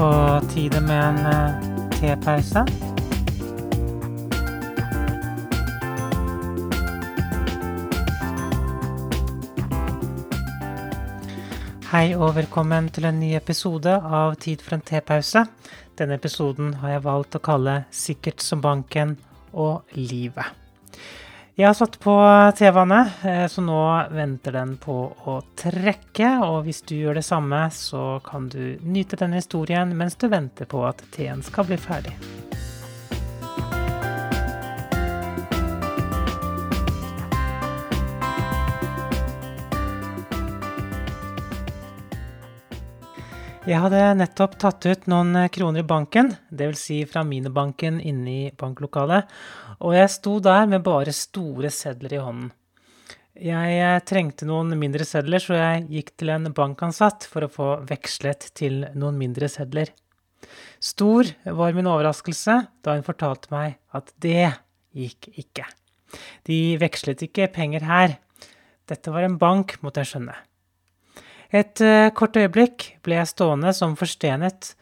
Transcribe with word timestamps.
på 0.00 0.40
tide 0.48 0.80
med 0.80 1.04
en 1.04 1.26
eh, 1.26 1.54
tepause. 2.00 2.62
Hei 11.90 12.14
og 12.16 12.32
velkommen 12.38 12.88
til 12.88 13.10
en 13.10 13.20
ny 13.20 13.34
episode 13.36 13.92
av 13.92 14.38
Tid 14.40 14.64
for 14.64 14.78
en 14.78 14.86
tepause. 14.88 15.44
Denne 16.00 16.16
episoden 16.16 16.78
har 16.80 16.94
jeg 16.94 17.04
valgt 17.04 17.36
å 17.36 17.44
kalle 17.44 17.82
Sikkert 17.92 18.40
som 18.40 18.64
banken 18.64 19.18
og 19.52 19.84
livet. 20.00 20.48
Jeg 21.60 21.66
har 21.68 21.74
satt 21.76 21.98
på 22.00 22.12
TV-vannet, 22.56 23.08
eh, 23.24 23.46
så 23.46 23.60
nå 23.60 23.80
venter 24.16 24.54
den 24.56 24.78
på 24.80 24.94
å 25.28 25.34
trekke. 25.60 26.30
Og 26.46 26.62
hvis 26.64 26.80
du 26.88 26.94
gjør 26.96 27.20
det 27.20 27.26
samme, 27.26 27.66
så 27.68 28.16
kan 28.24 28.48
du 28.48 28.78
nyte 28.80 29.20
denne 29.20 29.42
historien 29.42 29.92
mens 29.92 30.16
du 30.16 30.30
venter 30.32 30.64
på 30.64 30.86
at 30.88 31.04
T-en 31.12 31.44
skal 31.44 31.68
bli 31.68 31.76
ferdig. 31.76 32.16
Jeg 43.68 43.76
hadde 43.76 43.98
nettopp 44.16 44.54
tatt 44.56 44.86
ut 44.88 45.02
noen 45.12 45.36
kroner 45.52 45.82
i 45.82 45.84
banken, 45.84 46.30
dvs. 46.48 46.80
Si 46.80 46.96
fra 47.04 47.20
minibanken 47.28 47.98
inne 48.00 48.32
i 48.32 48.46
banklokalet, 48.56 49.28
og 49.84 49.92
jeg 49.98 50.12
sto 50.14 50.38
der 50.40 50.64
med 50.70 50.80
bare 50.86 51.12
store 51.12 51.68
sedler 51.68 52.16
i 52.16 52.22
hånden. 52.24 52.48
Jeg 53.40 53.76
eh, 53.76 53.98
trengte 54.08 54.48
noen 54.48 54.72
mindre 54.80 55.04
sedler, 55.04 55.44
så 55.44 55.58
jeg 55.58 55.84
gikk 55.92 56.10
til 56.16 56.32
en 56.32 56.48
bankansatt 56.56 57.28
for 57.28 57.44
å 57.44 57.52
få 57.52 57.68
vekslet 57.88 58.48
til 58.56 58.86
noen 58.96 59.20
mindre 59.20 59.48
sedler. 59.52 59.92
Stor 60.80 61.28
var 61.44 61.76
min 61.76 61.88
overraskelse 61.88 62.62
da 62.80 62.96
hun 62.96 63.04
fortalte 63.04 63.52
meg 63.52 63.76
at 63.92 64.08
det 64.24 64.54
gikk 64.96 65.34
ikke. 65.36 65.68
De 66.48 66.78
vekslet 66.80 67.28
ikke 67.28 67.52
penger 67.52 67.84
her. 67.84 68.16
Dette 68.88 69.12
var 69.12 69.28
en 69.28 69.36
bank, 69.40 69.76
måtte 69.84 70.00
jeg 70.00 70.16
skjønne. 70.16 70.44
Et 71.50 71.82
uh, 71.82 72.08
kort 72.14 72.38
øyeblikk 72.38 72.86
ble 73.02 73.18
jeg 73.18 73.32
stående 73.32 73.72
som 73.74 73.96
forstenet. 73.98 74.74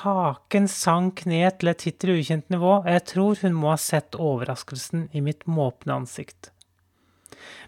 Haken 0.00 0.66
sank 0.70 1.22
ned 1.28 1.60
til 1.60 1.70
et 1.70 1.84
hittil 1.86 2.14
ukjent 2.16 2.48
nivå, 2.50 2.80
og 2.80 2.88
jeg 2.90 3.04
tror 3.12 3.42
hun 3.44 3.58
må 3.60 3.70
ha 3.74 3.78
sett 3.78 4.16
overraskelsen 4.16 5.08
i 5.12 5.22
mitt 5.22 5.44
måpende 5.46 6.00
ansikt. 6.00 6.50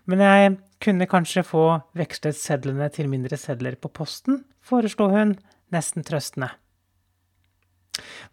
Men 0.08 0.22
jeg 0.24 0.56
kunne 0.82 1.08
kanskje 1.10 1.44
få 1.46 1.64
vekslet 1.98 2.38
sedlene 2.38 2.88
til 2.94 3.10
mindre 3.12 3.38
sedler 3.38 3.76
på 3.78 3.92
posten, 3.92 4.44
foreslo 4.64 5.10
hun, 5.12 5.36
nesten 5.74 6.06
trøstende. 6.06 6.50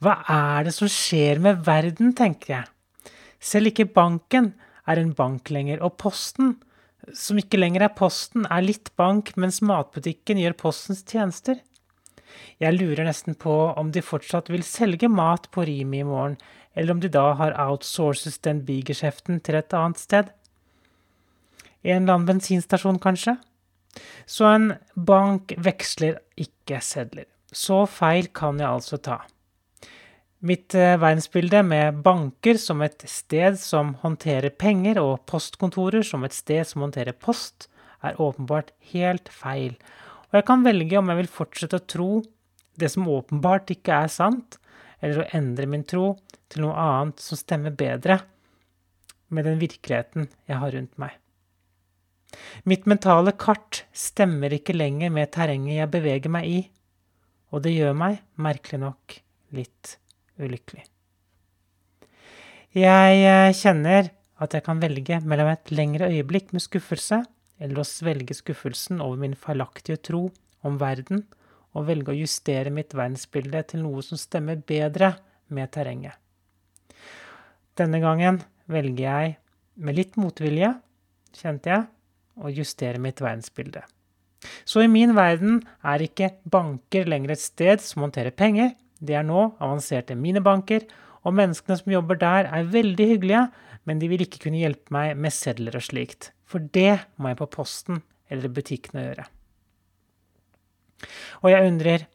Hva 0.04 0.18
er 0.30 0.68
det 0.68 0.74
som 0.76 0.90
skjer 0.92 1.40
med 1.44 1.64
verden, 1.68 2.14
tenker 2.18 2.58
jeg. 2.58 3.14
Selv 3.44 3.72
ikke 3.72 3.92
banken 3.92 4.54
er 4.88 5.00
en 5.00 5.14
bank 5.18 5.52
lenger, 5.54 5.84
og 5.84 5.98
posten, 6.00 6.58
som 7.12 7.40
ikke 7.40 7.60
lenger 7.60 7.84
er 7.86 7.96
Posten, 7.98 8.48
er 8.48 8.64
litt 8.64 8.92
bank, 9.00 9.34
mens 9.40 9.62
matbutikken 9.66 10.40
gjør 10.40 10.56
Postens 10.60 11.04
tjenester. 11.04 11.60
Jeg 12.62 12.78
lurer 12.78 13.06
nesten 13.06 13.36
på 13.38 13.54
om 13.78 13.92
de 13.94 14.02
fortsatt 14.02 14.50
vil 14.54 14.64
selge 14.66 15.10
mat 15.12 15.50
på 15.54 15.66
Rimi 15.68 16.02
i 16.02 16.08
morgen, 16.08 16.38
eller 16.74 16.96
om 16.96 17.02
de 17.04 17.12
da 17.12 17.34
har 17.38 17.58
outsources 17.62 18.40
den 18.46 18.64
bigeskjeften 18.66 19.44
til 19.46 19.60
et 19.60 19.76
annet 19.78 20.02
sted. 20.02 20.32
En 21.84 22.06
eller 22.06 22.16
annen 22.16 22.30
bensinstasjon, 22.30 23.02
kanskje? 23.04 23.36
Så 24.26 24.48
en 24.50 24.72
bank 24.96 25.54
veksler 25.60 26.22
ikke 26.40 26.80
sedler. 26.82 27.28
Så 27.54 27.84
feil 27.86 28.32
kan 28.34 28.58
jeg 28.62 28.70
altså 28.70 28.98
ta. 28.98 29.20
Mitt 30.44 30.76
eh, 30.76 30.98
verdensbilde 31.00 31.62
med 31.64 32.02
banker 32.04 32.58
som 32.60 32.82
et 32.84 33.06
sted 33.08 33.56
som 33.60 33.94
håndterer 34.02 34.52
penger, 34.60 35.00
og 35.00 35.22
postkontorer 35.30 36.04
som 36.04 36.26
et 36.28 36.36
sted 36.36 36.68
som 36.68 36.84
håndterer 36.84 37.16
post, 37.16 37.70
er 38.04 38.20
åpenbart 38.20 38.74
helt 38.92 39.32
feil. 39.32 39.78
Og 40.28 40.42
jeg 40.42 40.48
kan 40.50 40.66
velge 40.66 41.00
om 41.00 41.14
jeg 41.14 41.22
vil 41.22 41.32
fortsette 41.32 41.80
å 41.80 41.86
tro 41.96 42.10
det 42.76 42.92
som 42.92 43.08
åpenbart 43.08 43.72
ikke 43.72 44.02
er 44.04 44.12
sant, 44.12 44.60
eller 45.00 45.24
å 45.24 45.30
endre 45.40 45.70
min 45.70 45.88
tro 45.88 46.18
til 46.52 46.66
noe 46.66 46.76
annet 46.76 47.24
som 47.24 47.40
stemmer 47.40 47.72
bedre 47.80 48.20
med 49.32 49.48
den 49.48 49.64
virkeligheten 49.64 50.28
jeg 50.50 50.60
har 50.60 50.76
rundt 50.76 51.00
meg. 51.00 51.16
Mitt 52.68 52.84
mentale 52.90 53.32
kart 53.40 53.86
stemmer 53.96 54.52
ikke 54.60 54.76
lenger 54.76 55.14
med 55.14 55.32
terrenget 55.32 55.80
jeg 55.80 55.94
beveger 55.96 56.36
meg 56.36 56.52
i, 56.52 56.62
og 57.56 57.64
det 57.64 57.78
gjør 57.78 57.96
meg, 57.96 58.24
merkelig 58.36 58.84
nok, 58.90 59.22
litt 59.56 60.00
ulykkelig. 60.42 60.86
Jeg 62.74 63.18
eh, 63.22 63.54
kjenner 63.54 64.10
at 64.42 64.56
jeg 64.56 64.66
kan 64.66 64.82
velge 64.82 65.20
mellom 65.22 65.52
et 65.52 65.72
lengre 65.72 66.10
øyeblikk 66.10 66.52
med 66.56 66.64
skuffelse 66.64 67.22
eller 67.62 67.80
å 67.80 67.88
svelge 67.88 68.36
skuffelsen 68.36 69.02
over 69.04 69.22
min 69.22 69.38
feilaktige 69.38 70.02
tro 70.02 70.26
om 70.66 70.80
verden, 70.82 71.24
og 71.74 71.88
velge 71.88 72.14
å 72.14 72.18
justere 72.18 72.74
mitt 72.74 72.94
verdensbilde 72.94 73.64
til 73.72 73.82
noe 73.86 74.04
som 74.06 74.20
stemmer 74.20 74.60
bedre 74.62 75.14
med 75.54 75.72
terrenget. 75.74 76.18
Denne 77.78 78.02
gangen 78.04 78.42
velger 78.70 79.06
jeg, 79.06 79.38
med 79.74 79.98
litt 79.98 80.20
motvilje, 80.22 80.70
kjente 81.34 81.72
jeg, 81.72 81.88
å 82.38 82.52
justere 82.54 83.02
mitt 83.02 83.22
verdensbilde. 83.22 83.82
Så 84.68 84.84
i 84.84 84.92
min 84.92 85.16
verden 85.18 85.62
er 85.82 86.04
ikke 86.04 86.34
banker 86.44 87.10
lenger 87.10 87.34
et 87.34 87.42
sted 87.42 87.82
som 87.82 88.06
håndterer 88.06 88.36
penger, 88.38 88.74
det 89.04 89.18
er 89.20 89.28
nå 89.28 89.50
avanserte 89.60 90.18
minibanker, 90.20 90.88
og 91.24 91.36
menneskene 91.38 91.78
som 91.80 91.94
jobber 91.94 92.20
der, 92.20 92.50
er 92.52 92.72
veldig 92.72 93.08
hyggelige, 93.14 93.44
men 93.88 94.00
de 94.00 94.10
vil 94.12 94.24
ikke 94.26 94.46
kunne 94.46 94.62
hjelpe 94.62 94.96
meg 94.96 95.18
med 95.20 95.36
sedler 95.36 95.76
og 95.80 95.86
slikt. 95.86 96.32
For 96.48 96.64
det 96.76 97.04
må 97.18 97.32
jeg 97.32 97.40
på 97.40 97.52
posten 97.58 98.04
eller 98.32 98.52
butikken 98.52 99.00
gjøre. 99.02 99.28
Og 101.44 101.52
jeg 101.52 101.70
undrer, 101.70 102.06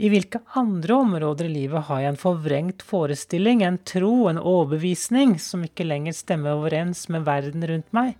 i 0.00 0.08
hvilke 0.08 0.40
andre 0.56 0.94
områder 0.96 1.46
i 1.46 1.52
livet 1.52 1.84
har 1.86 2.00
jeg 2.00 2.12
en 2.14 2.20
forvrengt 2.20 2.80
forestilling, 2.86 3.60
en 3.62 3.76
tro, 3.86 4.26
en 4.30 4.40
overbevisning 4.40 5.34
som 5.42 5.66
ikke 5.66 5.84
lenger 5.84 6.16
stemmer 6.16 6.56
overens 6.56 7.04
med 7.12 7.26
verden 7.28 7.66
rundt 7.68 7.92
meg? 7.94 8.16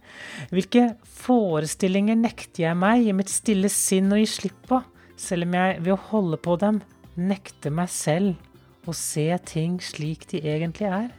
Hvilke 0.52 0.92
forestillinger 1.24 2.20
nekter 2.20 2.66
jeg 2.68 2.78
meg 2.78 3.08
i 3.08 3.16
mitt 3.16 3.32
stille 3.32 3.72
sinn 3.72 4.12
å 4.12 4.20
gi 4.20 4.28
slipp 4.28 4.68
på, 4.68 4.82
selv 5.16 5.48
om 5.48 5.56
jeg 5.56 5.80
ved 5.80 5.96
å 5.96 6.02
holde 6.12 6.40
på 6.44 6.58
dem 6.60 6.82
nekte 7.16 7.70
meg 7.74 7.90
selv 7.92 8.88
å 8.88 8.94
se 8.96 9.26
ting 9.48 9.80
slik 9.84 10.24
de 10.30 10.40
egentlig 10.40 10.88
er? 10.88 11.10